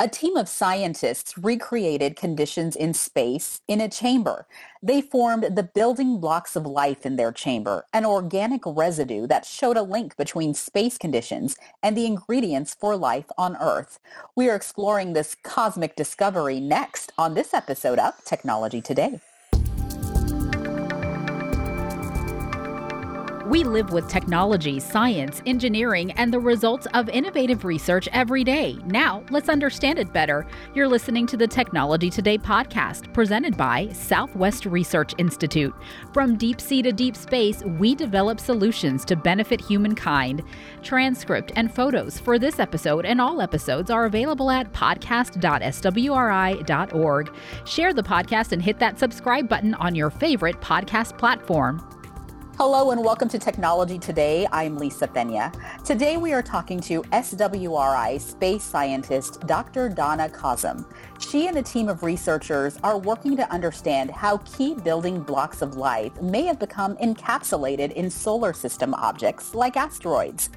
[0.00, 4.46] A team of scientists recreated conditions in space in a chamber.
[4.80, 9.76] They formed the building blocks of life in their chamber, an organic residue that showed
[9.76, 13.98] a link between space conditions and the ingredients for life on Earth.
[14.36, 19.18] We are exploring this cosmic discovery next on this episode of Technology Today.
[23.48, 28.76] We live with technology, science, engineering, and the results of innovative research every day.
[28.84, 30.46] Now, let's understand it better.
[30.74, 35.74] You're listening to the Technology Today podcast, presented by Southwest Research Institute.
[36.12, 40.42] From deep sea to deep space, we develop solutions to benefit humankind.
[40.82, 47.34] Transcript and photos for this episode and all episodes are available at podcast.swri.org.
[47.64, 51.97] Share the podcast and hit that subscribe button on your favorite podcast platform.
[52.58, 54.44] Hello and welcome to Technology Today.
[54.50, 55.52] I'm Lisa Pena.
[55.84, 59.88] Today we are talking to SWRI space scientist Dr.
[59.88, 60.84] Danna Qasim.
[61.20, 65.76] She and a team of researchers are working to understand how key building blocks of
[65.76, 70.50] life may have become encapsulated in solar system objects like asteroids.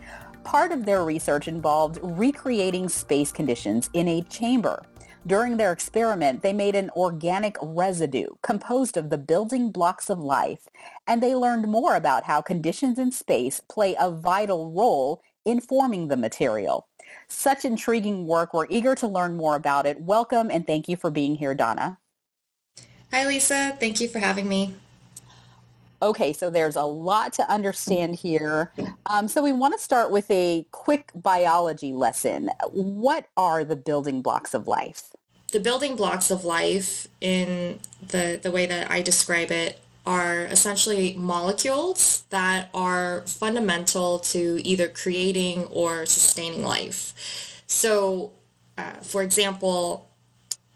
[0.43, 4.81] Part of their research involved recreating space conditions in a chamber.
[5.27, 10.67] During their experiment, they made an organic residue composed of the building blocks of life,
[11.05, 16.07] and they learned more about how conditions in space play a vital role in forming
[16.07, 16.87] the material.
[17.27, 18.53] Such intriguing work.
[18.53, 20.01] We're eager to learn more about it.
[20.01, 21.97] Welcome and thank you for being here, Danna.
[23.11, 23.77] Hi, Lisa.
[23.79, 24.73] Thank you for having me.
[26.01, 28.71] Okay, so there's a lot to understand here.
[29.05, 32.49] Um, so we want to start with a quick biology lesson.
[32.71, 35.09] What are the building blocks of life?
[35.51, 41.13] The building blocks of life, in the, the way that I describe it, are essentially
[41.13, 47.63] molecules that are fundamental to either creating or sustaining life.
[47.67, 48.31] So,
[48.75, 50.09] uh, for example,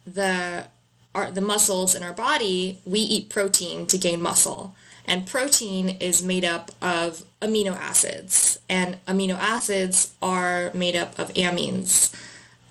[0.05, 0.67] the
[1.15, 4.75] our, the muscles in our body, we eat protein to gain muscle.
[5.07, 11.31] And protein is made up of amino acids, and amino acids are made up of
[11.33, 12.13] amines.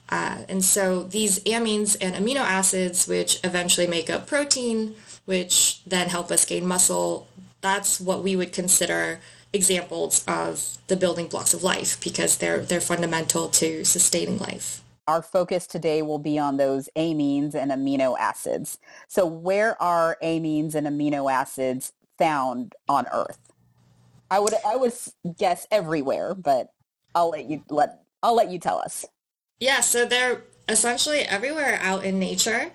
[0.08, 6.08] Uh, and so these amines and amino acids, which eventually make up protein, which then
[6.08, 7.26] help us gain muscle,
[7.60, 9.20] that's what we would consider
[9.52, 14.82] examples of the building blocks of life because they're they're fundamental to sustaining life.
[15.06, 18.78] Our focus today will be on those amines and amino acids.
[19.06, 23.38] So where are amines and amino acids found on Earth?
[24.30, 24.92] I would I would
[25.38, 26.72] guess everywhere, but
[27.14, 29.04] I'll let you let I'll let you tell us.
[29.60, 32.72] Yeah, so they're essentially everywhere out in nature.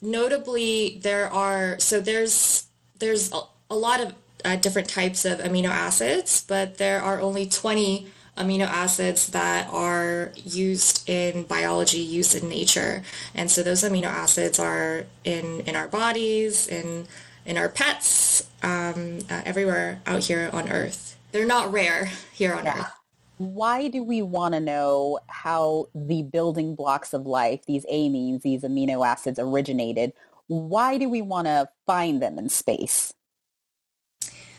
[0.00, 2.66] Notably, there are so there's
[2.98, 3.40] there's a,
[3.70, 4.14] a lot of
[4.44, 8.06] uh, different types of amino acids, but there are only 20
[8.36, 13.02] amino acids that are used in biology, used in nature.
[13.34, 17.06] And so those amino acids are in, in our bodies, in
[17.48, 21.16] in our pets, um, uh, everywhere out here on Earth.
[21.32, 22.80] They're not rare here on yeah.
[22.80, 22.92] Earth.
[23.38, 28.62] Why do we want to know how the building blocks of life, these amines, these
[28.62, 30.12] amino acids originated?
[30.48, 33.14] Why do we want to find them in space?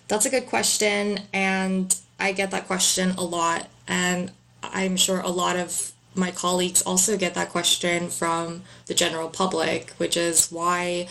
[0.08, 1.20] That's a good question.
[1.32, 3.68] And I get that question a lot.
[3.88, 4.32] And
[4.64, 9.92] I'm sure a lot of my colleagues also get that question from the general public,
[9.98, 11.08] which is why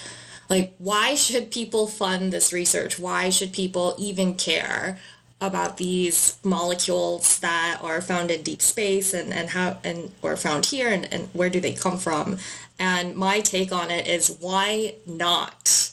[0.48, 2.98] like, why should people fund this research?
[2.98, 4.98] Why should people even care
[5.40, 10.66] about these molecules that are found in deep space and, and how and or found
[10.66, 12.38] here and, and where do they come from?
[12.78, 15.92] And my take on it is why not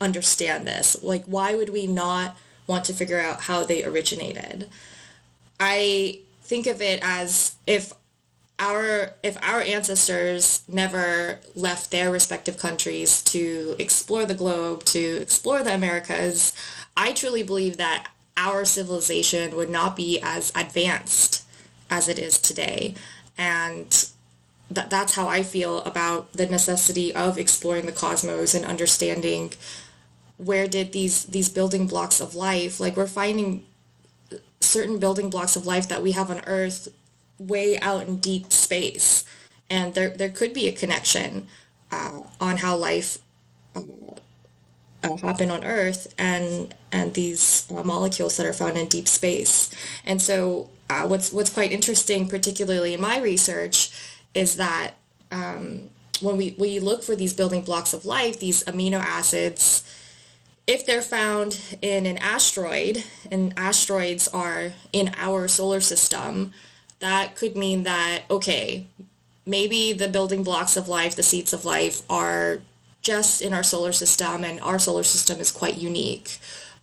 [0.00, 1.02] understand this?
[1.02, 2.36] Like, why would we not
[2.66, 4.68] want to figure out how they originated?
[5.58, 7.92] I think of it as if
[8.58, 15.62] our if our ancestors never left their respective countries to explore the globe, to explore
[15.62, 16.52] the Americas,
[16.96, 21.44] I truly believe that our civilization would not be as advanced
[21.90, 22.94] as it is today.
[23.38, 24.08] And
[24.70, 29.52] that that's how I feel about the necessity of exploring the cosmos and understanding
[30.38, 33.64] where did these these building blocks of life like we're finding
[34.60, 36.88] certain building blocks of life that we have on earth
[37.38, 39.24] way out in deep space.
[39.68, 41.48] And there, there could be a connection
[41.90, 43.18] uh, on how life
[43.74, 43.82] uh,
[45.02, 49.70] uh, happen on Earth and and these uh, molecules that are found in deep space.
[50.04, 53.90] And so uh, what's what's quite interesting, particularly in my research,
[54.34, 54.94] is that
[55.30, 55.90] um,
[56.20, 59.84] when we, we look for these building blocks of life, these amino acids,
[60.66, 66.52] if they're found in an asteroid, and asteroids are in our solar system,
[67.00, 68.86] that could mean that, okay,
[69.44, 72.60] maybe the building blocks of life, the seeds of life are
[73.00, 76.38] just in our solar system and our solar system is quite unique.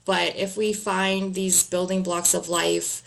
[0.05, 3.01] But if we find these building blocks of life,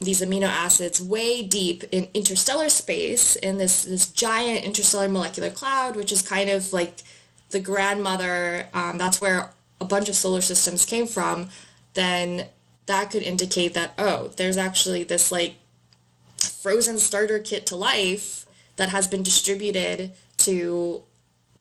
[0.00, 5.94] these amino acids way deep in interstellar space in this, this giant interstellar molecular cloud,
[5.94, 7.02] which is kind of like
[7.50, 9.50] the grandmother, um, that's where
[9.80, 11.48] a bunch of solar systems came from,
[11.94, 12.46] then
[12.86, 15.54] that could indicate that, oh, there's actually this like
[16.62, 21.02] frozen starter kit to life that has been distributed to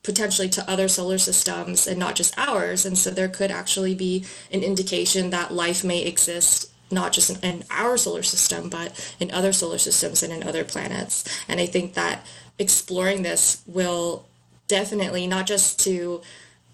[0.04, 2.86] potentially to other solar systems and not just ours.
[2.86, 7.50] And so there could actually be an indication that life may exist not just in,
[7.50, 11.24] in, our solar system, but in other solar systems and in other planets.
[11.48, 12.26] And I think that
[12.60, 14.28] exploring this will
[14.68, 16.22] definitely not just to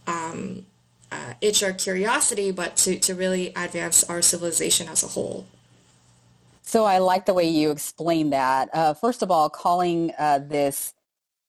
[0.07, 0.65] um,
[1.11, 5.45] uh, itch our curiosity, but to, to really advance our civilization as a whole.
[6.67, 8.67] So I like the way you explain that.
[8.73, 10.93] Uh, first of all, calling uh, this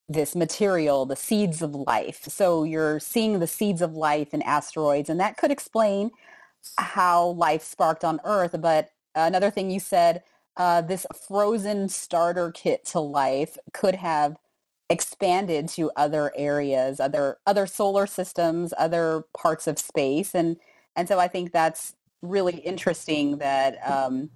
[0.09, 2.23] this material the seeds of life.
[2.29, 6.13] So you're seeing the seeds of life in asteroids, and that could explain
[6.79, 8.55] how life sparked on Earth.
[8.61, 10.23] But another thing you said,
[10.57, 14.37] uh, this frozen starter kit to life could have
[14.89, 20.59] expanded to other areas, other other solar systems, other parts of space, and
[20.95, 23.39] and so I think that's really interesting.
[23.39, 24.31] That um,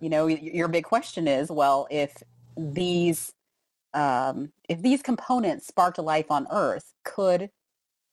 [0.00, 2.22] you know, your big question is, well, if
[2.56, 3.32] these
[3.94, 7.50] um, if these components sparked life on Earth, could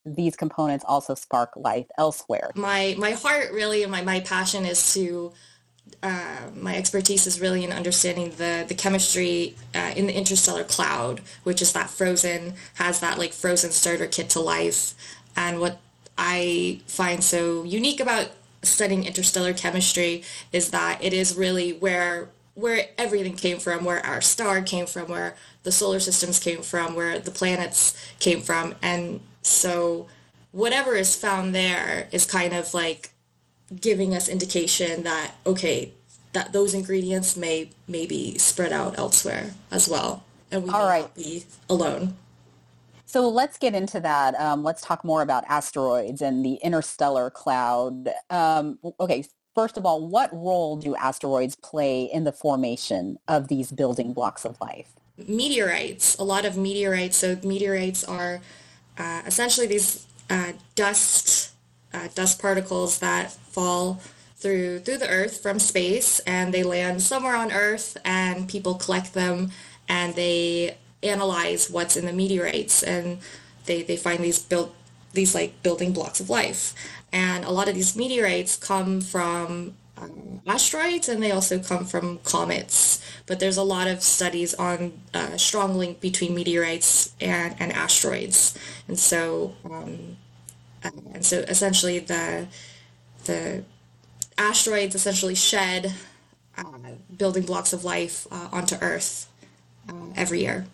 [0.05, 2.51] these components also spark life elsewhere?
[2.55, 5.33] My my heart really and my, my passion is to
[6.01, 11.21] uh, my expertise is really in understanding the the chemistry uh, in the interstellar cloud,
[11.43, 14.93] which is that frozen has that like frozen starter kit to life,
[15.35, 15.79] and what
[16.17, 18.29] I find so unique about
[18.63, 24.21] studying interstellar chemistry is that it is really where where everything came from, where our
[24.21, 29.19] star came from, where the solar systems came from, where the planets came from, and
[29.41, 30.07] so
[30.51, 33.09] whatever is found there is kind of like
[33.81, 35.91] giving us indication that okay
[36.33, 40.23] that those ingredients may maybe spread out elsewhere as well.
[40.51, 41.01] And we All right.
[41.01, 42.15] not be alone
[43.13, 48.09] so let's get into that um, let's talk more about asteroids and the interstellar cloud.
[48.31, 49.23] Um, okay
[49.53, 54.45] first of all what role do asteroids play in the formation of these building blocks
[54.45, 54.93] of life?
[55.27, 57.17] Meteorites a lot of meteorites.
[57.17, 58.41] So meteorites are
[58.97, 61.51] uh, essentially these uh, dust
[61.93, 64.01] uh, dust particles that fall
[64.37, 69.13] through through the earth from space and they land somewhere on earth and people collect
[69.13, 69.51] them
[69.87, 73.19] and they analyze what's in the meteorites and
[73.65, 74.73] they, they find these built
[75.13, 76.73] these like building blocks of life.
[77.11, 82.17] And a lot of these meteorites come from um, asteroids and they also come from
[82.19, 83.03] comets.
[83.27, 88.57] But there's a lot of studies on uh, strong link between meteorites and, and asteroids.
[88.87, 90.17] And so um,
[90.83, 92.47] and so essentially the
[93.25, 93.63] the
[94.37, 95.93] asteroids essentially shed
[96.57, 96.63] uh,
[97.15, 99.29] building blocks of life uh, onto Earth
[99.89, 100.65] uh, every year.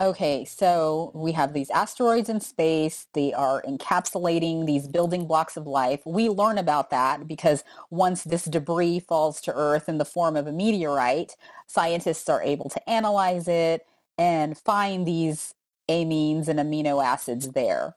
[0.00, 3.06] Okay, so we have these asteroids in space.
[3.12, 6.00] They are encapsulating these building blocks of life.
[6.06, 10.46] We learn about that because once this debris falls to Earth in the form of
[10.46, 11.36] a meteorite,
[11.66, 13.86] scientists are able to analyze it
[14.16, 15.54] and find these
[15.90, 17.94] amines and amino acids there.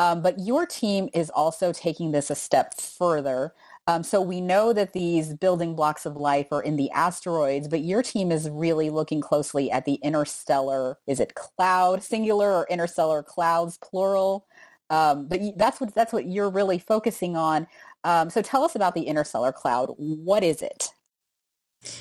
[0.00, 3.54] Um, but your team is also taking this a step further.
[3.88, 7.82] Um, so we know that these building blocks of life are in the asteroids, but
[7.82, 13.22] your team is really looking closely at the interstellar, is it cloud, singular or interstellar
[13.22, 14.46] clouds, plural?
[14.90, 17.66] Um, but that's what, that's what you're really focusing on.
[18.04, 19.94] Um, so tell us about the interstellar cloud.
[19.96, 20.92] What is it?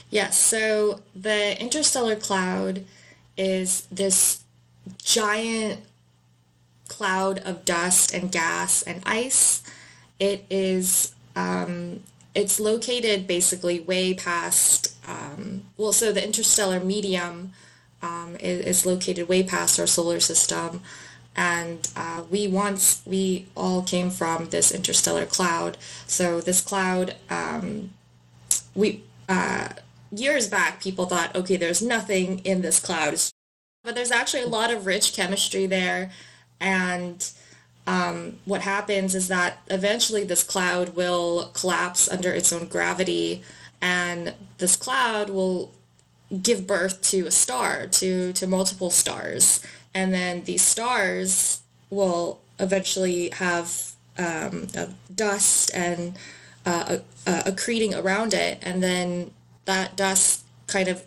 [0.10, 2.86] Yes, so the interstellar cloud
[3.38, 4.44] is this
[5.00, 5.82] giant
[6.88, 9.64] cloud of dust and gas and ice.
[10.20, 12.02] It is, um,
[12.34, 17.54] it's located basically way past, um, well, so the interstellar medium
[18.02, 20.82] um, is, is, located way past our solar system.
[21.36, 25.78] And uh, we once, we all came from this interstellar cloud.
[26.08, 27.92] So this cloud, um,
[28.74, 29.70] we, uh,
[30.12, 33.16] years back, people thought, okay, there's nothing in this cloud.
[33.84, 36.12] But there's actually a lot of rich chemistry there
[36.60, 37.30] and
[37.88, 43.44] um, what happens is that eventually this cloud will collapse under its own gravity
[43.82, 45.72] and this cloud will
[46.42, 49.62] give birth to a star, to, to multiple stars.
[49.94, 54.68] And then these stars will eventually have um,
[55.14, 56.18] dust and
[56.66, 58.58] uh, accreting around it.
[58.62, 59.32] And then
[59.66, 61.04] that dust kind of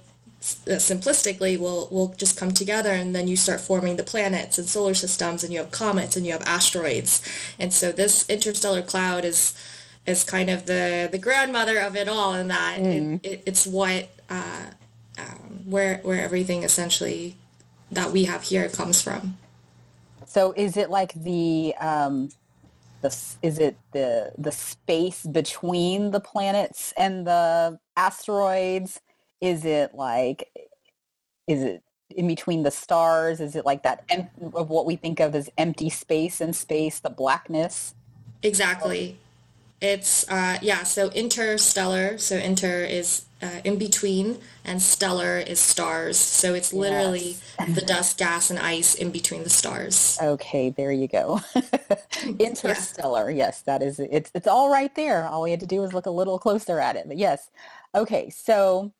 [0.67, 4.95] simplistically will will just come together and then you start forming the planets and solar
[4.95, 7.23] systems and you have comets and you have asteroids.
[7.59, 9.55] And so this interstellar cloud is
[10.07, 13.21] is kind of the the grandmother of it all and that mm.
[13.23, 14.67] it, it, it's what uh,
[15.19, 17.37] um, where where everything essentially
[17.90, 19.38] that we have here comes from.
[20.26, 22.31] So is it like the um
[23.00, 23.09] the
[23.43, 29.00] is it the the space between the planets and the asteroids
[29.40, 30.50] is it like
[31.47, 33.40] is it in between the stars?
[33.40, 37.00] Is it like that em- of what we think of as empty space and space
[37.00, 37.95] the blackness?
[38.42, 39.18] Exactly.
[39.80, 46.18] It's uh, yeah so interstellar so inter is uh, in between and stellar is stars.
[46.18, 47.75] So it's literally yes.
[47.76, 50.18] the dust gas and ice in between the stars.
[50.21, 51.40] Okay there you go.
[52.40, 53.47] Interstellar yeah.
[53.47, 55.25] yes that is it's it's all right there.
[55.25, 57.50] All we had to do was look a little closer at it but yes.
[57.95, 58.92] Okay so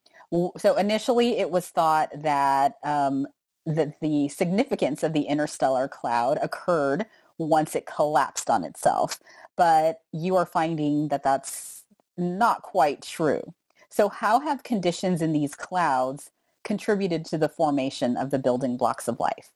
[0.57, 3.27] so initially it was thought that um,
[3.67, 7.07] that the significance of the interstellar cloud occurred
[7.39, 9.21] once it collapsed on itself
[9.57, 11.85] but you are finding that that's
[12.17, 13.43] not quite true
[13.91, 16.31] so how have conditions in these clouds
[16.65, 19.51] contributed to the formation of the building blocks of life?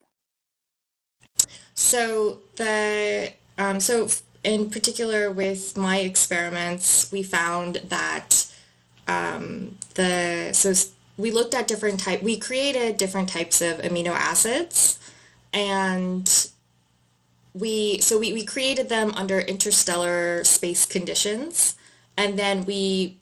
[1.74, 4.08] So the um, so
[4.42, 8.51] in particular with my experiments, we found that
[9.08, 10.72] um, the so
[11.16, 12.22] we looked at different type.
[12.22, 14.98] We created different types of amino acids,
[15.52, 16.48] and
[17.54, 21.76] we so we, we created them under interstellar space conditions,
[22.16, 23.18] and then we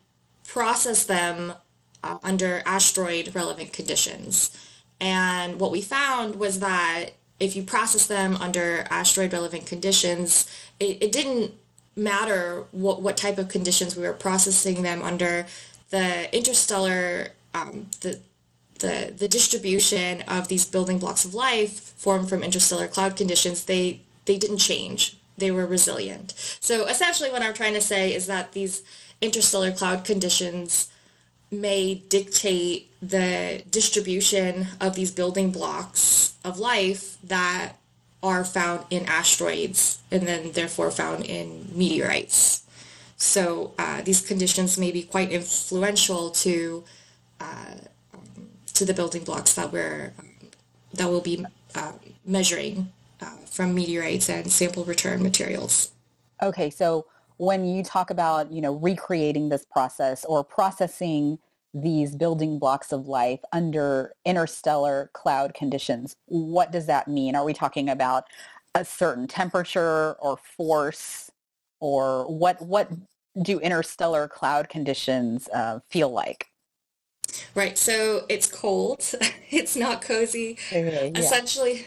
[0.46, 1.54] processed them
[2.02, 4.56] uh, under asteroid relevant conditions.
[5.00, 11.02] And what we found was that if you process them under asteroid relevant conditions, it,
[11.02, 11.52] it didn't
[11.96, 15.46] matter what, what type of conditions we were processing them under.
[15.90, 18.18] The interstellar, um, the,
[18.78, 24.00] the, the distribution of these building blocks of life formed from interstellar cloud conditions, they,
[24.25, 25.16] they didn't change.
[25.37, 26.35] They were resilient.
[26.61, 28.82] So essentially what I'm trying to say is that these
[29.20, 30.90] interstellar cloud conditions
[31.50, 37.73] may dictate the distribution of these building blocks of life that
[38.23, 42.64] are found in asteroids and then therefore found in meteorites.
[43.20, 46.84] So uh, these conditions may be quite influential to
[47.38, 47.74] uh,
[48.14, 50.30] um, to the building blocks that we're um,
[50.94, 51.92] that we'll be uh,
[52.24, 55.92] measuring uh, from meteorites and sample return materials.
[56.42, 57.04] Okay, so
[57.36, 61.38] when you talk about, you know, recreating this process or processing
[61.74, 67.36] these building blocks of life under interstellar cloud conditions, what does that mean?
[67.36, 68.24] Are we talking about
[68.74, 71.30] a certain temperature or force
[71.80, 72.90] or what, what
[73.40, 76.46] do interstellar cloud conditions uh, feel like?
[77.54, 77.78] Right.
[77.78, 79.04] So it's cold.
[79.50, 80.58] it's not cozy.
[80.72, 81.10] Yeah.
[81.14, 81.87] Essentially,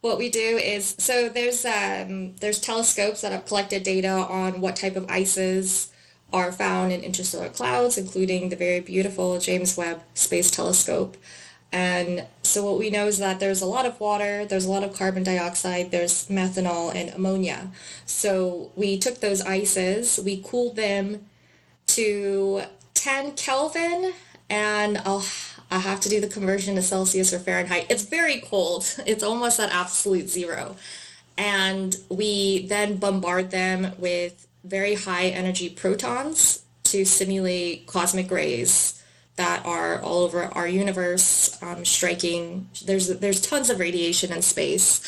[0.00, 4.76] what we do is so there's um, there's telescopes that have collected data on what
[4.76, 5.92] type of ices
[6.32, 11.16] are found in interstellar clouds, including the very beautiful James Webb Space Telescope.
[11.70, 14.84] And so what we know is that there's a lot of water, there's a lot
[14.84, 17.70] of carbon dioxide, there's methanol and ammonia.
[18.06, 21.26] So we took those ices, we cooled them
[21.88, 22.62] to
[22.94, 24.14] 10 Kelvin,
[24.48, 25.24] and I'll
[25.70, 27.86] I have to do the conversion to Celsius or Fahrenheit.
[27.90, 28.86] It's very cold.
[29.06, 30.76] It's almost at absolute zero.
[31.36, 38.97] And we then bombard them with very high energy protons to simulate cosmic rays
[39.38, 42.68] that are all over our universe, um, striking.
[42.84, 45.00] There's there's tons of radiation in space,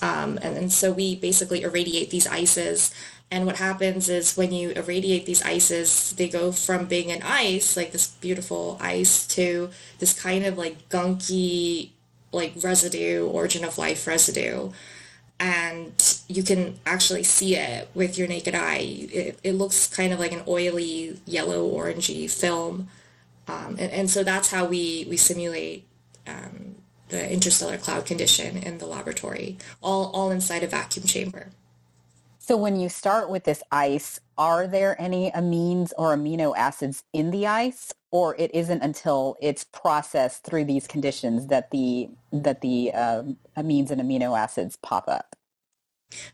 [0.00, 2.94] um, and, and so we basically irradiate these ices
[3.32, 7.78] and what happens is when you irradiate these ices, they go from being an ice,
[7.78, 9.70] like this beautiful ice, to
[10.00, 11.92] this kind of like gunky,
[12.30, 14.70] like residue, origin of life residue.
[15.40, 15.94] And
[16.28, 19.08] you can actually see it with your naked eye.
[19.10, 22.88] It, it looks kind of like an oily, yellow, orangey film.
[23.48, 25.86] Um, and, and so that's how we, we simulate
[26.26, 26.76] um,
[27.08, 31.50] the interstellar cloud condition in the laboratory, all, all inside a vacuum chamber.
[32.38, 37.30] So when you start with this ice, are there any amines or amino acids in
[37.30, 42.92] the ice or it isn't until it's processed through these conditions that the that the
[42.92, 45.31] um, amines and amino acids pop up?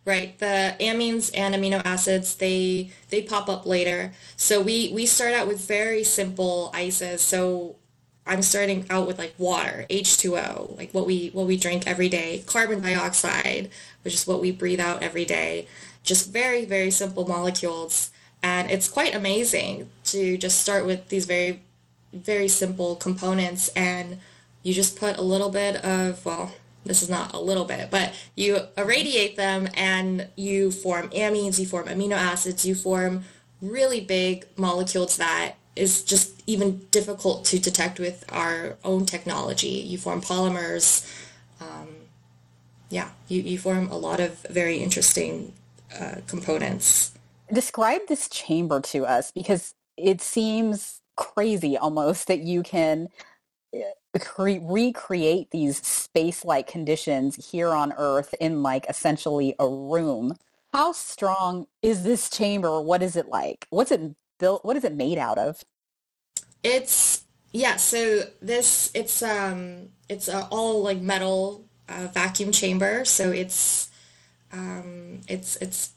[0.05, 0.39] Right.
[0.39, 4.13] The amines and amino acids, they they pop up later.
[4.37, 7.23] So we we start out with very simple ices.
[7.23, 7.77] So
[8.27, 12.43] I'm starting out with like water, H2O, like what we what we drink every day,
[12.47, 13.71] carbon dioxide,
[14.03, 15.67] which is what we breathe out every day
[16.09, 18.11] just very, very simple molecules.
[18.43, 21.61] And it's quite amazing to just start with these very
[22.11, 24.19] very simple components and
[24.63, 26.53] you just put a little bit of, well,
[26.89, 31.67] this is not a little bit, but you irradiate them and you form amines, you
[31.67, 33.25] form amino acids, you form
[33.61, 39.69] really big molecules that is just even difficult to detect with our own technology.
[39.69, 41.09] You form polymers.
[41.61, 41.89] Um,
[42.91, 45.53] yeah, you, you form a lot of very interesting
[45.99, 47.13] uh, components.
[47.53, 53.09] Describe this chamber to us because it seems crazy almost that you can
[54.19, 60.37] cre- recreate these space-like conditions here on Earth in like essentially a room.
[60.73, 62.81] How strong is this chamber?
[62.81, 63.67] What is it like?
[63.71, 64.65] What's it built?
[64.65, 65.65] What is it made out of?
[66.63, 67.77] It's yeah.
[67.77, 73.05] So this it's um it's uh, all like metal uh, vacuum chamber.
[73.05, 73.91] So it's
[74.53, 75.93] um it's it's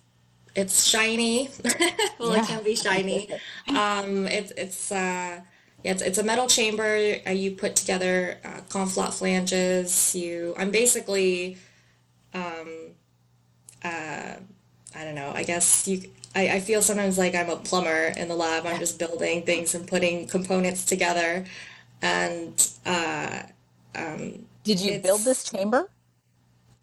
[0.55, 1.49] it's shiny.
[2.19, 2.43] well, yeah.
[2.43, 3.29] it can be shiny.
[3.69, 5.39] Um, it's it's uh,
[5.83, 7.15] yeah, it's, it's a metal chamber.
[7.25, 10.15] Uh, you put together uh, conflat flanges.
[10.15, 11.57] You, I'm basically,
[12.33, 12.91] um,
[13.83, 14.35] uh,
[14.95, 15.31] I don't know.
[15.33, 16.09] I guess you.
[16.33, 18.65] I, I feel sometimes like I'm a plumber in the lab.
[18.65, 21.45] I'm just building things and putting components together.
[22.01, 23.43] And uh,
[23.95, 25.89] um, did you build this chamber?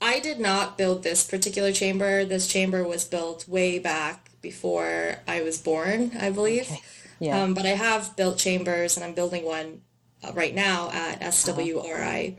[0.01, 2.25] I did not build this particular chamber.
[2.25, 6.71] This chamber was built way back before I was born, I believe.
[6.71, 6.83] Okay.
[7.19, 7.43] Yeah.
[7.43, 9.83] Um, but I have built chambers, and I'm building one
[10.23, 12.37] uh, right now at SWRI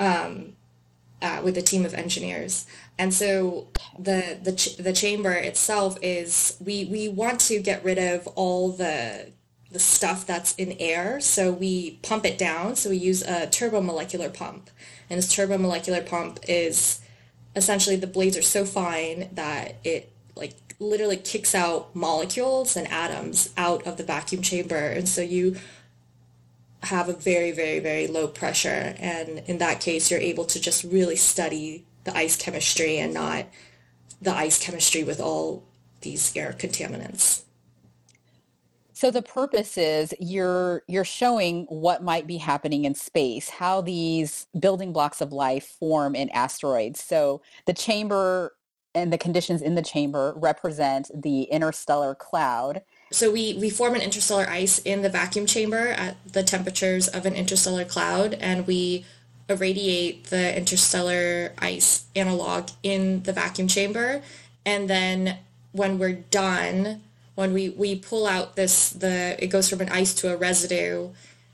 [0.00, 0.56] um,
[1.22, 2.66] uh, with a team of engineers.
[2.98, 7.98] And so the the ch- the chamber itself is we we want to get rid
[7.98, 9.32] of all the
[9.70, 11.20] the stuff that's in air.
[11.20, 12.76] So we pump it down.
[12.76, 14.70] So we use a turbomolecular pump.
[15.10, 17.00] And this turbomolecular pump is
[17.56, 20.12] essentially the blades are so fine that it
[20.78, 24.76] literally kicks out molecules and atoms out of the vacuum chamber.
[24.76, 25.56] And so you
[26.82, 28.94] have a very, very, very low pressure.
[28.98, 33.46] And in that case, you're able to just really study the ice chemistry and not
[34.20, 35.64] the ice chemistry with all
[36.02, 37.42] these air contaminants.
[38.92, 44.46] So the purpose is you're you're showing what might be happening in space, how these
[44.58, 47.02] building blocks of life form in asteroids.
[47.02, 48.54] So the chamber
[48.94, 52.82] and the conditions in the chamber represent the interstellar cloud.
[53.12, 57.26] So we, we form an interstellar ice in the vacuum chamber at the temperatures of
[57.26, 59.04] an interstellar cloud and we
[59.48, 64.22] irradiate the interstellar ice analog in the vacuum chamber
[64.64, 65.38] and then
[65.72, 67.02] when we're done
[67.34, 71.10] when we, we pull out this, the, it goes from an ice to a residue,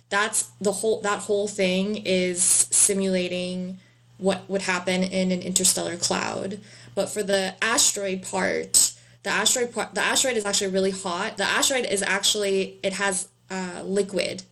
[0.08, 3.78] that's the whole, that whole thing is simulating
[4.18, 6.60] what would happen in an interstellar cloud.
[6.94, 11.36] But for the asteroid part, the asteroid part, the asteroid is actually really hot.
[11.36, 14.42] The asteroid is actually, it has uh, liquid.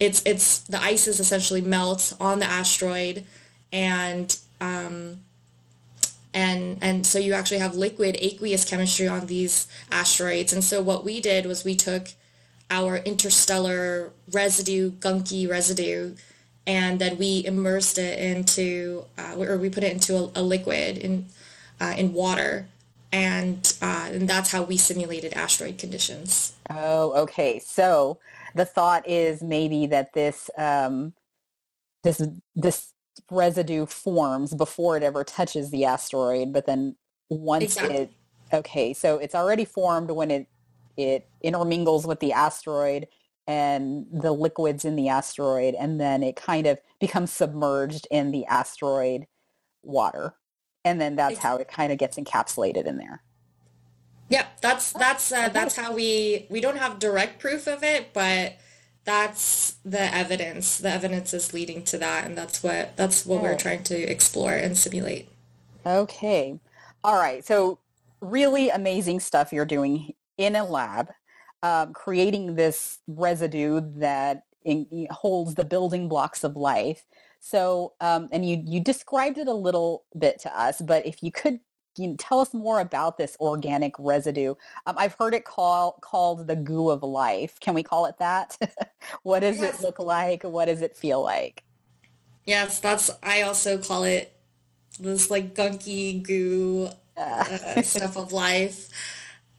[0.00, 3.24] It's, it's, the ice is essentially melt on the asteroid
[3.72, 5.18] and um,
[6.34, 11.04] and and so you actually have liquid aqueous chemistry on these asteroids and so what
[11.04, 12.08] we did was we took
[12.70, 16.14] our interstellar residue gunky residue
[16.66, 20.96] and then we immersed it into uh, or we put it into a, a liquid
[20.98, 21.26] in
[21.82, 22.68] uh, in water
[23.10, 26.54] and uh, and that's how we simulated asteroid conditions.
[26.70, 27.58] Oh okay.
[27.58, 28.18] So
[28.54, 31.12] the thought is maybe that this um,
[32.04, 32.22] this
[32.54, 32.92] this
[33.30, 36.96] residue forms before it ever touches the asteroid, but then
[37.28, 37.96] once exactly.
[37.96, 38.10] it
[38.52, 40.46] okay, so it's already formed when it
[40.96, 43.08] it intermingles with the asteroid
[43.46, 48.44] and the liquids in the asteroid and then it kind of becomes submerged in the
[48.46, 49.26] asteroid
[49.82, 50.34] water
[50.84, 53.22] and then that's how it kind of gets encapsulated in there
[54.28, 58.56] yeah that's that's uh, that's how we we don't have direct proof of it but
[59.04, 60.78] that's the evidence.
[60.78, 63.42] The evidence is leading to that, and that's what that's what oh.
[63.42, 65.28] we're trying to explore and simulate.
[65.84, 66.58] Okay,
[67.02, 67.44] all right.
[67.44, 67.78] So
[68.20, 71.10] really amazing stuff you're doing in a lab,
[71.62, 77.04] um, creating this residue that in, holds the building blocks of life.
[77.44, 81.32] So, um, and you you described it a little bit to us, but if you
[81.32, 81.58] could
[81.98, 84.54] you know, tell us more about this organic residue.
[84.86, 87.58] Um, I've heard it call, called the goo of life.
[87.60, 88.56] Can we call it that?
[89.24, 89.80] what does yes.
[89.80, 90.42] it look like?
[90.44, 91.64] What does it feel like?
[92.46, 94.32] Yes, that's, I also call it
[94.98, 98.88] this like gunky goo uh, stuff of life.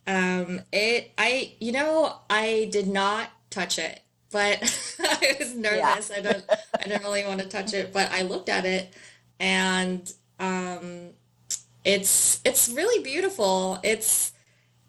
[0.07, 4.01] Um, it, I, you know, I did not touch it,
[4.33, 4.59] but
[4.99, 6.11] I was nervous.
[6.11, 6.17] Yeah.
[6.17, 6.45] I don't,
[6.81, 8.93] I didn't really want to touch it, but I looked at it
[9.39, 11.11] and, um,
[11.85, 13.79] it's it's really beautiful.
[13.83, 14.31] It's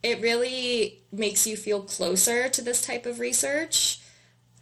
[0.02, 4.00] it really makes you feel closer to this type of research.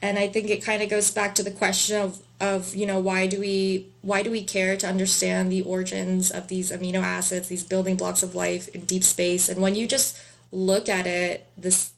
[0.02, 3.00] and I think it kind of goes back to the question of of you know
[3.00, 7.48] why do we why do we care to understand the origins of these amino acids,
[7.48, 9.48] these building blocks of life in deep space?
[9.48, 10.18] And when you just
[10.52, 11.92] look at it, this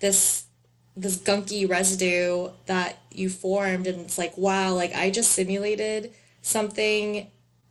[0.00, 0.44] this
[0.96, 7.26] this gunky residue that you formed and it's like wow like i just simulated something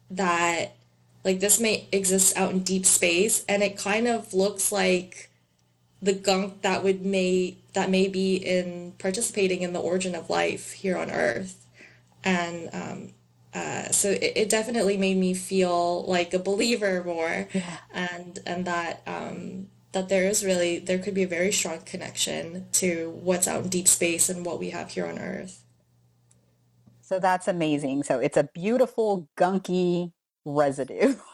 [0.10, 0.75] that
[1.23, 5.29] like this may exist out in deep space and it kind of looks like
[6.01, 10.71] the gunk that would may that may be in participating in the origin of life
[10.71, 11.65] here on earth
[12.23, 13.13] and um,
[13.53, 17.77] uh, so it, it, definitely made me feel like a believer more yeah.
[17.91, 22.67] and and that um, that there is really there could be a very strong connection
[22.73, 25.63] to what's out in deep space and what we have here on earth.
[27.02, 28.04] So that's amazing.
[28.04, 30.12] So it's a beautiful gunky
[30.45, 31.15] residue.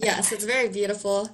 [0.00, 1.28] Yes it's very beautiful.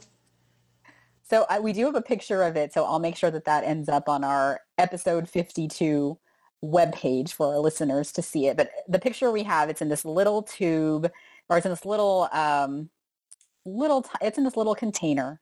[1.22, 3.62] So I, we do have a picture of it so i'll make sure that that
[3.64, 6.18] ends up on our episode 52
[6.64, 8.56] webpage for our listeners to see it.
[8.56, 11.10] But the picture we have it's in this little tube
[11.48, 12.88] or it's in this little um
[13.64, 15.40] little t- it's in this little container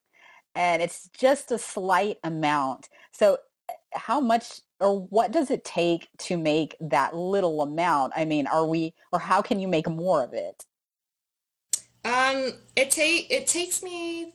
[0.54, 2.88] and it's just a slight amount.
[3.12, 3.38] So
[3.92, 8.12] how much or what does it take to make that little amount?
[8.16, 10.66] I mean, are we or how can you make more of it?
[12.04, 14.32] Um, it take it takes me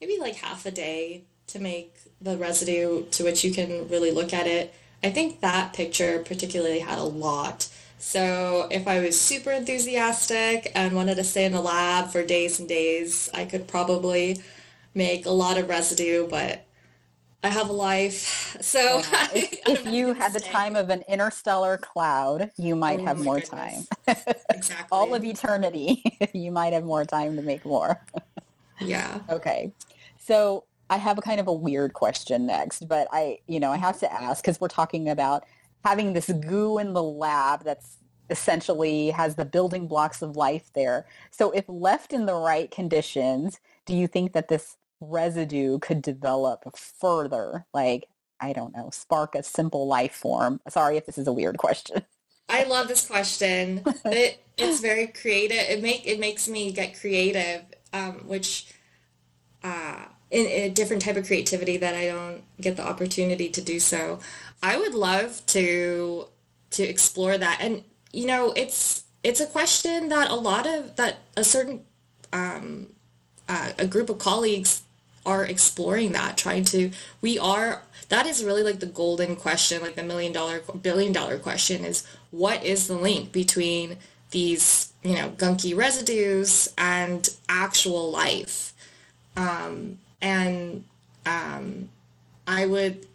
[0.00, 4.32] maybe like half a day to make the residue to which you can really look
[4.32, 4.74] at it.
[5.02, 7.68] I think that picture particularly had a lot.
[7.98, 12.58] So if I was super enthusiastic and wanted to stay in the lab for days
[12.60, 14.40] and days, I could probably
[14.94, 16.64] make a lot of residue, but
[17.42, 18.56] I have a life.
[18.60, 19.28] So yeah.
[19.34, 23.40] if, you had the time of an interstellar cloud, you oh might oh have more
[23.40, 23.88] goodness.
[24.06, 24.16] time.
[24.50, 24.86] exactly.
[24.92, 28.00] All of eternity, you might have more time to make more.
[28.80, 29.20] yeah.
[29.30, 29.72] Okay.
[30.18, 33.76] So I have a kind of a weird question next, but I, you know, I
[33.76, 35.44] have to ask because we're talking about
[35.84, 37.98] having this goo in the lab that's
[38.30, 41.06] essentially has the building blocks of life there.
[41.30, 46.76] So if left in the right conditions, do you think that this residue could develop
[46.76, 47.66] further?
[47.72, 48.06] Like,
[48.38, 50.60] I don't know, spark a simple life form?
[50.68, 52.04] Sorry if this is a weird question.
[52.50, 53.82] I love this question.
[54.04, 55.56] it, it's very creative.
[55.56, 58.72] It make it makes me get creative, um, which
[59.64, 63.60] uh, in, in, a different type of creativity that I don't get the opportunity to
[63.60, 64.20] do so.
[64.62, 66.26] I would love to
[66.70, 71.18] to explore that, and you know, it's it's a question that a lot of that
[71.36, 71.84] a certain
[72.32, 72.88] um,
[73.48, 74.82] uh, a group of colleagues
[75.24, 79.94] are exploring that, trying to, we are, that is really like the golden question, like
[79.94, 83.96] the million dollar, billion dollar question is what is the link between
[84.30, 88.72] these, you know, gunky residues and actual life?
[89.36, 90.84] Um, and
[91.26, 91.90] um,
[92.46, 93.06] I would,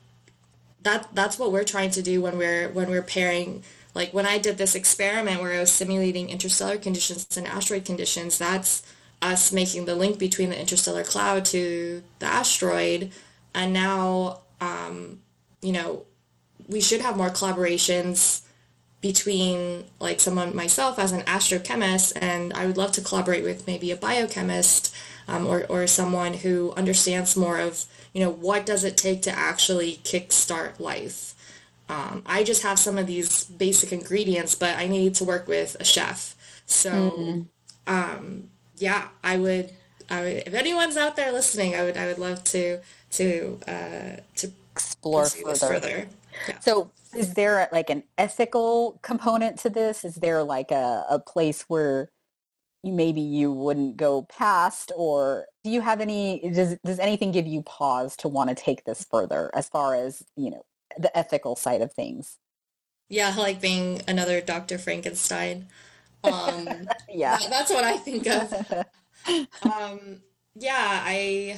[0.83, 3.63] that that's what we're trying to do when we're when we're pairing
[3.95, 8.37] like when I did this experiment where I was simulating interstellar conditions and asteroid conditions,
[8.37, 8.83] that's
[9.23, 13.11] us making the link between the interstellar cloud to the asteroid.
[13.55, 15.21] And now, um,
[15.61, 16.05] you know,
[16.67, 18.41] we should have more collaborations
[19.01, 23.91] between like someone myself as an astrochemist and I would love to collaborate with maybe
[23.91, 24.95] a biochemist
[25.27, 29.31] um, or, or someone who understands more of, you know, what does it take to
[29.31, 31.35] actually kickstart life.
[31.89, 35.75] Um, I just have some of these basic ingredients, but I need to work with
[35.81, 36.35] a chef.
[36.65, 37.41] So mm-hmm.
[37.93, 38.49] um,
[38.83, 39.71] yeah, I would,
[40.09, 42.79] I would, if anyone's out there listening, I would, I would love to,
[43.11, 45.55] to, uh, to explore further.
[45.55, 46.07] further.
[46.49, 46.59] Yeah.
[46.59, 50.03] So is there like an ethical component to this?
[50.03, 52.09] Is there like a, a place where
[52.83, 57.61] maybe you wouldn't go past or do you have any, does, does anything give you
[57.61, 60.65] pause to want to take this further as far as, you know,
[60.97, 62.37] the ethical side of things?
[63.07, 64.77] Yeah, like being another Dr.
[64.77, 65.67] Frankenstein.
[66.23, 66.67] Um,
[67.09, 68.85] yeah, that, that's what I think of.
[69.63, 70.21] um,
[70.55, 71.57] yeah, I.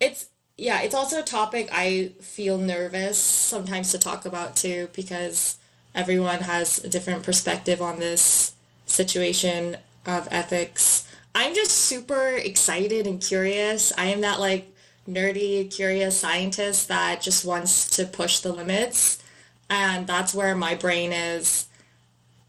[0.00, 5.58] It's yeah, it's also a topic I feel nervous sometimes to talk about too because
[5.94, 8.54] everyone has a different perspective on this
[8.86, 11.06] situation of ethics.
[11.34, 13.92] I'm just super excited and curious.
[13.96, 14.72] I am that like
[15.08, 19.22] nerdy, curious scientist that just wants to push the limits.
[19.68, 21.66] And that's where my brain is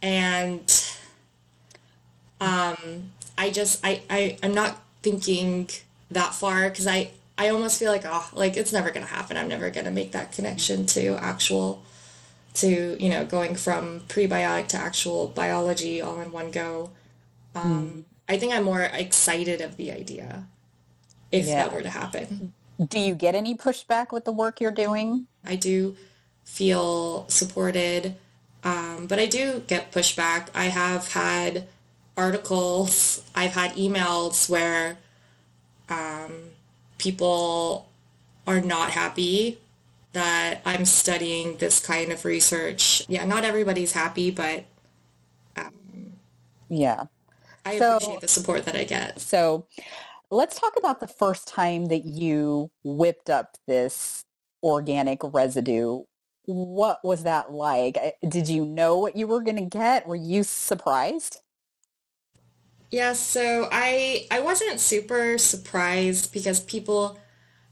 [0.02, 0.92] and
[2.40, 5.70] um, I just I, I I'm not thinking
[6.10, 9.38] that far because I I almost feel like oh like it's never gonna happen.
[9.38, 11.84] I'm never gonna make that connection to actual
[12.56, 16.90] to you know going from prebiotic to actual biology all in one go.
[17.56, 18.04] Um, mm.
[18.30, 20.46] I think I'm more excited of the idea
[21.32, 21.64] if yeah.
[21.64, 22.54] that were to happen.
[22.88, 25.28] Do you get any pushback with the work you're doing?
[25.46, 25.96] I do.
[26.44, 28.16] feel supported.
[28.64, 30.48] Um, but I do get pushback.
[30.54, 31.68] I have had
[32.18, 34.98] articles, I've had emails where
[35.90, 36.32] um,
[36.98, 37.90] people
[38.46, 39.58] are not happy
[40.14, 43.04] that I'm studying this kind of research.
[43.08, 44.66] Yeah, not everybody's happy, but
[45.56, 46.14] um,
[46.70, 47.06] yeah,
[47.66, 49.20] I so, appreciate the support that I get.
[49.22, 49.68] So
[50.30, 54.26] let's talk about the first time that you whipped up this
[54.64, 56.04] organic residue.
[56.46, 57.98] What was that like?
[58.28, 60.08] Did you know what you were going to get?
[60.08, 61.40] Were you surprised?
[62.92, 67.18] Yeah, so I I wasn't super surprised because people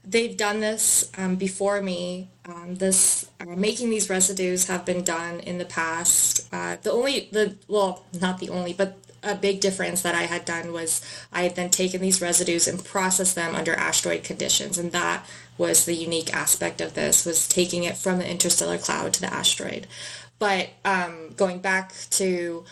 [0.02, 2.30] they've done this um, before me.
[2.46, 6.48] Um, this uh, making these residues have been done in the past.
[6.52, 10.46] Uh, the only the well not the only but a big difference that I had
[10.46, 14.92] done was I had then taken these residues and processed them under asteroid conditions, and
[14.92, 15.26] that
[15.60, 19.32] was the unique aspect of this was taking it from the interstellar cloud to the
[19.32, 19.86] asteroid.
[20.38, 22.64] But um, going back to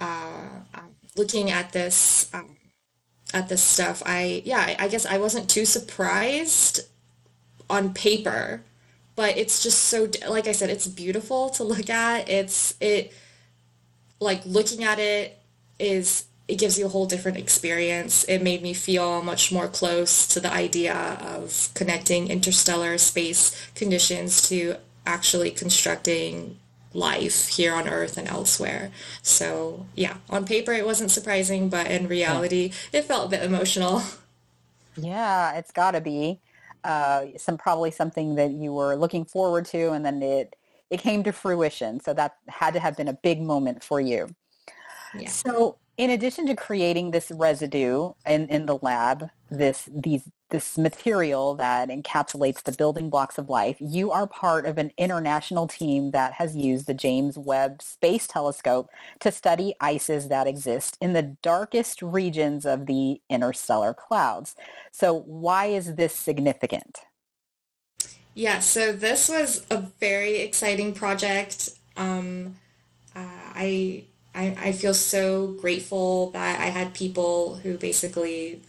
[0.00, 2.56] uh, um, looking at this um,
[3.32, 6.80] at this stuff, I yeah, I guess I wasn't too surprised
[7.70, 8.62] on paper,
[9.14, 12.28] but it's just so like I said, it's beautiful to look at.
[12.28, 13.12] It's it
[14.18, 15.38] like looking at it
[15.78, 18.24] is it gives you a whole different experience.
[18.24, 24.48] It made me feel much more close to the idea of connecting interstellar space conditions
[24.48, 26.58] to actually constructing
[26.92, 28.90] life here on Earth and elsewhere.
[29.22, 34.02] So yeah, on paper it wasn't surprising, but in reality it felt a bit emotional.
[34.98, 36.40] Yeah, it's got to be
[36.82, 40.56] uh, some probably something that you were looking forward to, and then it
[40.88, 42.00] it came to fruition.
[42.00, 44.28] So that had to have been a big moment for you.
[45.14, 45.28] Yeah.
[45.28, 51.54] So in addition to creating this residue in, in the lab, this these this material
[51.56, 56.34] that encapsulates the building blocks of life, you are part of an international team that
[56.34, 58.88] has used the James Webb Space Telescope
[59.20, 64.54] to study ices that exist in the darkest regions of the interstellar clouds.
[64.92, 67.00] So why is this significant?
[68.34, 71.70] Yeah, so this was a very exciting project.
[71.96, 72.56] Um,
[73.16, 74.04] uh, I
[74.36, 78.60] I, I feel so grateful that I had people who basically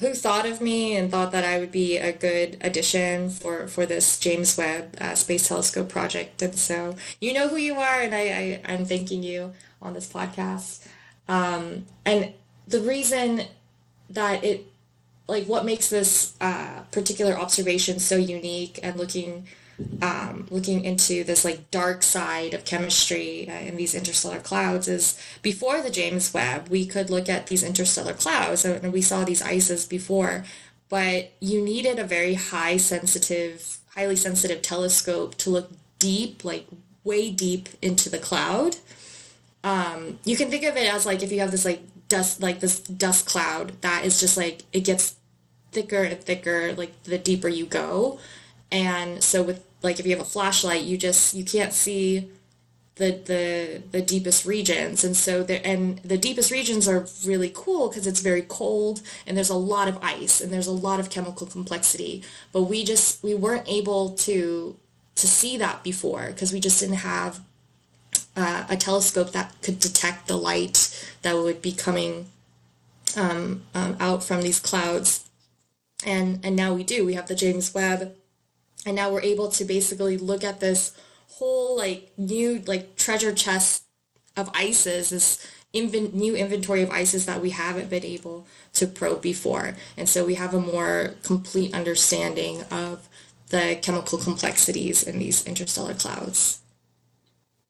[0.00, 3.84] who thought of me and thought that I would be a good addition for, for
[3.84, 6.40] this James Webb uh, Space Telescope project.
[6.40, 10.10] And so you know who you are, and I, I, am thanking you on this
[10.12, 10.86] podcast.
[11.28, 12.32] Um, and
[12.68, 13.42] the reason
[14.10, 14.66] that it,
[15.26, 19.46] like what makes this uh, particular observation so unique and looking
[20.02, 25.20] um, looking into this like dark side of chemistry uh, in these interstellar clouds is
[25.42, 29.42] before the James Webb, we could look at these interstellar clouds and we saw these
[29.42, 30.44] ices before,
[30.88, 36.66] but you needed a very high sensitive, highly sensitive telescope to look deep, like
[37.04, 38.76] way deep into the cloud.
[39.62, 42.60] Um, you can think of it as like if you have this like dust, like
[42.60, 45.14] this dust cloud that is just like, it gets
[45.70, 48.18] thicker and thicker, like the deeper you go.
[48.70, 52.30] And so with like if you have a flashlight, you just you can't see
[52.98, 55.04] the the the deepest regions.
[55.04, 59.36] And so there and the deepest regions are really cool because it's very cold and
[59.36, 62.22] there's a lot of ice and there's a lot of chemical complexity.
[62.52, 64.76] But we just we weren't able to
[65.14, 67.40] to see that before because we just didn't have
[68.36, 72.26] uh, a telescope that could detect the light that would be coming
[73.16, 75.24] um, um, out from these clouds.
[76.04, 77.06] And and now we do.
[77.06, 78.14] We have the James Webb
[78.86, 80.96] and now we're able to basically look at this
[81.32, 83.84] whole like new like treasure chest
[84.36, 89.22] of ices this inv- new inventory of ices that we haven't been able to probe
[89.22, 89.74] before.
[89.96, 93.08] And so we have a more complete understanding of
[93.50, 96.60] the chemical complexities in these interstellar clouds.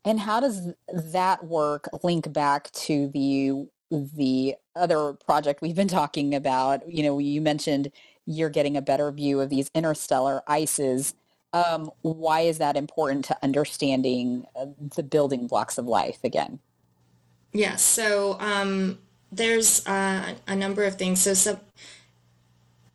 [0.05, 6.35] And how does that work link back to the the other project we've been talking
[6.35, 6.91] about?
[6.91, 7.91] You know you mentioned
[8.29, 11.15] you're getting a better view of these interstellar ices.
[11.55, 16.59] Um, why is that important to understanding uh, the building blocks of life again?
[17.55, 18.99] Yeah, so um,
[19.33, 21.23] there's uh, a number of things.
[21.23, 21.61] So some,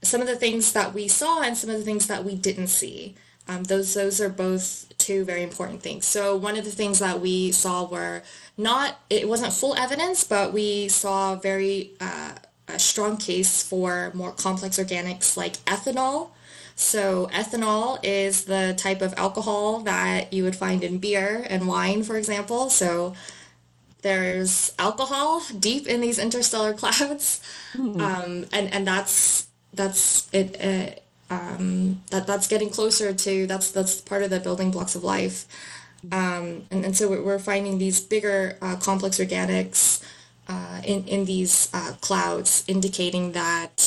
[0.04, 2.68] some of the things that we saw and some of the things that we didn't
[2.68, 3.16] see.
[3.48, 6.06] Um, those those are both two very important things.
[6.06, 8.22] So one of the things that we saw were
[8.56, 12.36] not it wasn't full evidence, but we saw very uh,
[12.74, 16.30] a strong case for more complex organics like ethanol.
[16.76, 22.04] So ethanol is the type of alcohol that you would find in beer and wine,
[22.04, 22.70] for example.
[22.70, 23.14] So
[24.02, 27.42] there's alcohol deep in these interstellar clouds,
[27.74, 28.02] mm-hmm.
[28.02, 30.58] um, and and that's that's it.
[30.62, 31.00] Uh,
[31.34, 35.48] um, that that's getting closer to that's that's part of the building blocks of life.
[36.12, 40.04] Um, and, and so we're finding these bigger uh, complex organics
[40.54, 43.78] uh, in in these uh, clouds, indicating that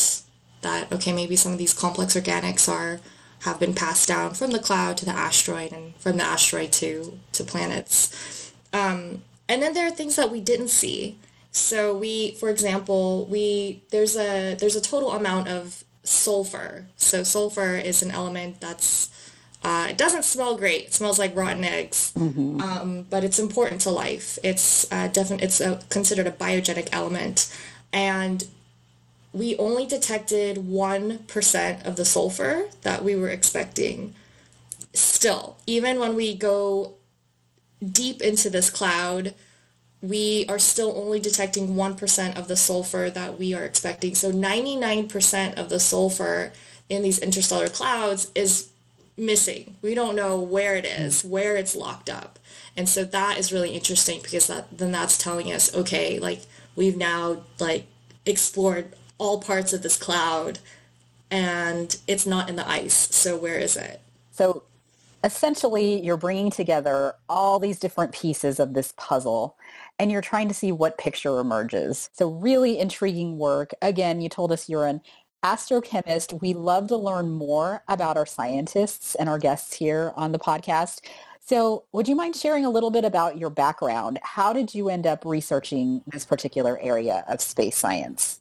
[0.63, 3.01] that okay maybe some of these complex organics are
[3.41, 7.19] have been passed down from the cloud to the asteroid and from the asteroid to
[7.33, 8.53] to planets.
[8.73, 11.19] Um, and then there are things that we didn't see.
[11.53, 16.87] So we, for example, we there's a there's a total amount of sulfur.
[16.97, 19.11] So sulfur is an element that's
[19.67, 20.85] uh, it doesn't smell great.
[20.85, 22.61] It smells like rotten eggs, mm-hmm.
[22.61, 24.39] um, but it's important to life.
[24.45, 27.53] It's uh, definitely it's a, considered a biogenic element,
[27.93, 28.47] and
[29.33, 34.15] we only detected one percent of the sulfur that we were expecting.
[34.93, 36.95] Still, even when we go
[37.85, 39.35] deep into this cloud,
[40.01, 44.15] we are still only detecting 1% of the sulfur that we are expecting.
[44.15, 46.53] So 99% of the sulfur
[46.89, 48.71] in these interstellar clouds is
[49.17, 49.77] missing.
[49.83, 52.39] We don't know where it is, where it's locked up.
[52.77, 56.43] And so that is really interesting because that then that's telling us, okay, like
[56.75, 57.87] we've now like
[58.27, 60.59] explored all parts of this cloud
[61.31, 63.15] and it's not in the ice.
[63.15, 64.01] So where is it?
[64.31, 64.63] So
[65.25, 69.57] essentially you're bringing together all these different pieces of this puzzle
[69.99, 72.11] and you're trying to see what picture emerges.
[72.13, 73.73] So really intriguing work.
[73.81, 75.01] Again, you told us you're an
[75.47, 76.41] astrochemist.
[76.41, 81.03] We love to learn more about our scientists and our guests here on the podcast.
[81.41, 84.19] So would you mind sharing a little bit about your background?
[84.23, 88.41] How did you end up researching this particular area of space science?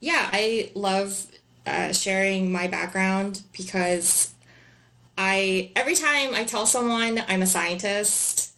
[0.00, 1.26] Yeah, I love
[1.64, 4.34] uh, sharing my background because
[5.16, 8.52] I every time I tell someone I'm a scientist,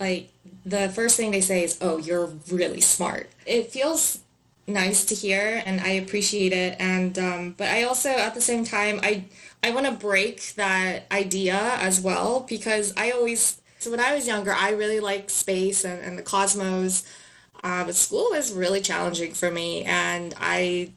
[0.00, 0.30] like
[0.64, 4.23] the first thing they say is, "Oh, you're really smart." It feels
[4.66, 6.76] nice to hear, and I appreciate it.
[6.78, 9.24] And um, but I also, at the same time, I
[9.62, 14.26] I want to break that idea as well because I always so when I was
[14.26, 17.04] younger, I really liked space and, and the cosmos.
[17.62, 20.90] Uh, but school was really challenging for me, and I,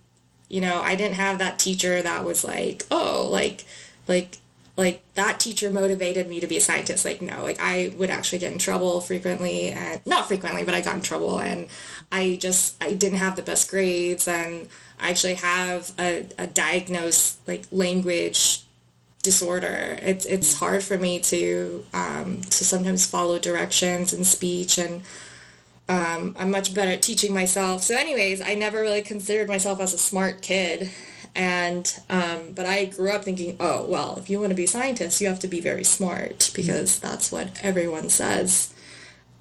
[0.50, 3.66] you know, I didn't have that teacher that was like, oh, like,
[4.08, 4.38] like
[4.78, 7.04] like that teacher motivated me to be a scientist.
[7.04, 10.82] Like no like i would actually get in trouble frequently and not frequently but i
[10.82, 11.68] got in trouble and
[12.12, 17.40] i just i didn't have the best grades and i actually have a, a diagnosed
[17.48, 18.64] like language
[19.28, 20.00] disorder.
[20.02, 25.02] It's it's hard for me to um, to sometimes follow directions in speech and
[25.90, 27.84] um, i'm much better at teaching myself.
[27.84, 30.92] So anyways i never really considered myself as a smart kid
[31.38, 34.68] and um, but I grew up thinking, oh well, if you want to be a
[34.68, 38.74] scientist, you have to be very smart because that's what everyone says.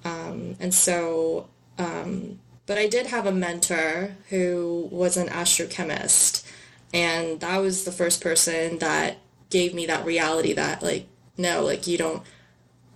[0.05, 6.45] Um, and so, um, but I did have a mentor who was an astrochemist,
[6.93, 9.17] and that was the first person that
[9.49, 12.21] gave me that reality that like no, like you don't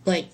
[0.06, 0.28] like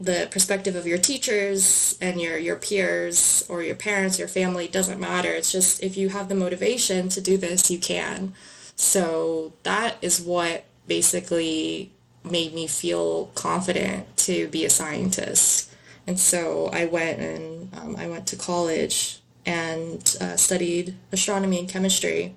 [0.00, 5.00] the perspective of your teachers and your your peers or your parents, your family doesn't
[5.00, 5.30] matter.
[5.30, 8.34] It's just if you have the motivation to do this, you can.
[8.76, 11.90] So that is what basically
[12.24, 15.70] made me feel confident to be a scientist.
[16.06, 21.68] And so I went and um, I went to college and uh, studied astronomy and
[21.68, 22.34] chemistry.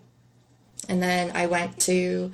[0.90, 2.32] And then I went to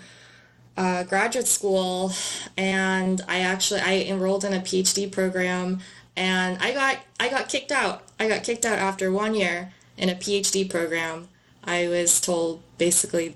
[0.78, 2.12] uh, graduate school
[2.56, 5.80] and I actually I enrolled in a PhD program
[6.16, 8.04] and I got I got kicked out.
[8.20, 11.28] I got kicked out after one year in a PhD program.
[11.64, 13.36] I was told basically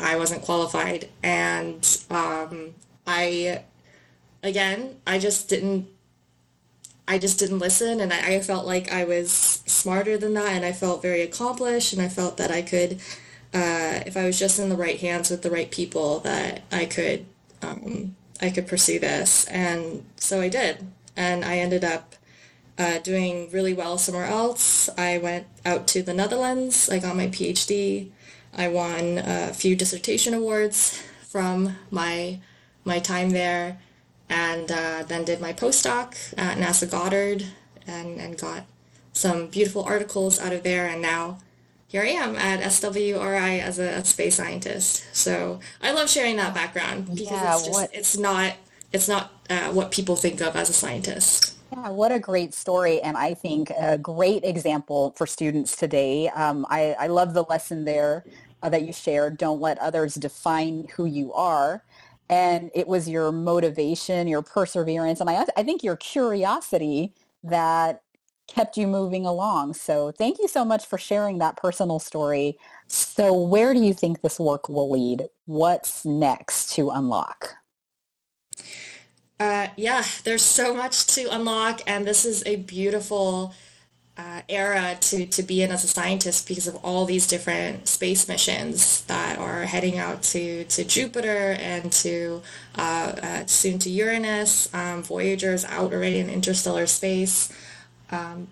[0.00, 2.74] I wasn't qualified and um,
[3.06, 3.62] I
[4.42, 5.88] again I just didn't
[7.06, 9.30] I just didn't listen and I, I felt like I was
[9.66, 13.00] smarter than that and I felt very accomplished and I felt that I could
[13.54, 16.86] uh, if I was just in the right hands with the right people, that I
[16.86, 17.24] could
[17.62, 20.86] um, I could pursue this, and so I did,
[21.16, 22.16] and I ended up
[22.76, 24.88] uh, doing really well somewhere else.
[24.98, 26.90] I went out to the Netherlands.
[26.90, 28.10] I got my PhD.
[28.52, 32.40] I won a few dissertation awards from my
[32.84, 33.78] my time there,
[34.28, 37.44] and uh, then did my postdoc at NASA Goddard,
[37.86, 38.66] and and got
[39.12, 41.38] some beautiful articles out of there, and now
[41.94, 45.04] here I am at SWRI as a, a space scientist.
[45.12, 48.54] So I love sharing that background because yeah, it's just what, it's not
[48.92, 51.56] it's not uh, what people think of as a scientist.
[51.70, 56.28] Yeah, what a great story, and I think a great example for students today.
[56.30, 58.24] Um, I, I love the lesson there
[58.60, 59.38] uh, that you shared.
[59.38, 61.84] Don't let others define who you are.
[62.28, 67.14] And it was your motivation, your perseverance, and I, I think your curiosity
[67.44, 68.02] that
[68.46, 69.74] kept you moving along.
[69.74, 72.58] So thank you so much for sharing that personal story.
[72.86, 75.28] So where do you think this work will lead?
[75.46, 77.56] What's next to unlock?
[79.40, 83.52] Uh, yeah, there's so much to unlock, and this is a beautiful
[84.16, 88.28] uh, era to, to be in as a scientist because of all these different space
[88.28, 92.40] missions that are heading out to, to Jupiter and to
[92.78, 94.72] uh, uh, soon to Uranus.
[94.72, 97.52] Um, Voyager's out already in interstellar space.
[98.14, 98.48] Um,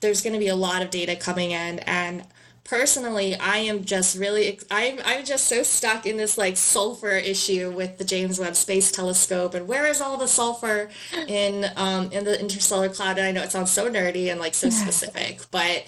[0.00, 2.24] there's going to be a lot of data coming in, and
[2.68, 7.70] personally, I am just really, I'm, I'm just so stuck in this like sulfur issue
[7.70, 10.90] with the James Webb Space Telescope and where is all the sulfur
[11.26, 13.16] in, um, in the interstellar cloud?
[13.18, 15.84] And I know it sounds so nerdy and like so specific, but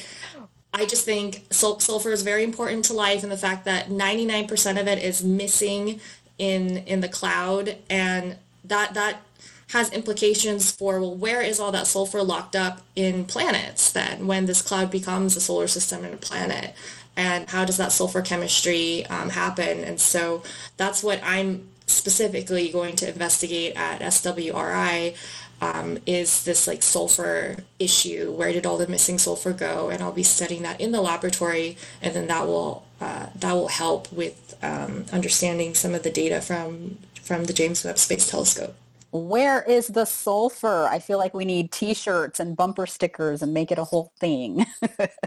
[0.73, 4.81] I just think sul- sulfur is very important to life and the fact that 99%
[4.81, 6.01] of it is missing
[6.39, 9.21] in, in the cloud and that, that
[9.73, 14.47] has implications for, well, where is all that sulfur locked up in planets then when
[14.47, 16.75] this cloud becomes a solar system and a planet?
[17.17, 19.85] And how does that sulfur chemistry um, happen?
[19.85, 20.43] And so
[20.77, 25.17] that's what I'm specifically going to investigate at SWRI
[25.61, 28.33] um, is this like sulfur issue.
[28.33, 29.91] Where did all the missing sulfur go?
[29.91, 33.69] And I'll be studying that in the laboratory, and then that will uh, that will
[33.69, 38.75] help with um, understanding some of the data from from the James Webb Space Telescope
[39.11, 40.87] where is the sulfur?
[40.87, 44.67] I feel like we need t-shirts and bumper stickers and make it a whole thing.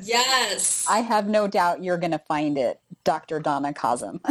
[0.02, 0.86] yes.
[0.90, 3.40] I have no doubt you're going to find it, Dr.
[3.40, 4.22] Danna Qasim.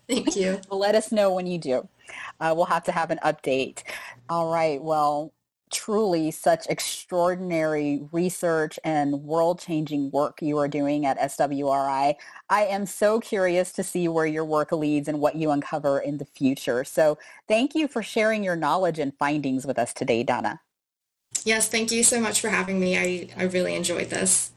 [0.08, 0.60] Thank you.
[0.70, 1.88] Let us know when you do.
[2.40, 3.82] Uh, we'll have to have an update.
[4.28, 4.82] All right.
[4.82, 5.32] Well,
[5.88, 12.14] truly such extraordinary research and world-changing work you are doing at SWRI.
[12.50, 16.18] I am so curious to see where your work leads and what you uncover in
[16.18, 16.84] the future.
[16.84, 17.16] So
[17.48, 20.58] thank you for sharing your knowledge and findings with us today, Danna.
[21.44, 22.98] Yes, thank you so much for having me.
[22.98, 24.52] I, I really enjoyed this.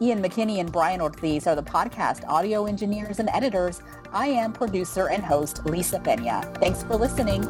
[0.01, 3.81] Ian McKinney and Brian Ortiz are the podcast audio engineers and editors.
[4.13, 6.43] I am producer and host Lisa Pena.
[6.61, 7.45] Thanks for listening.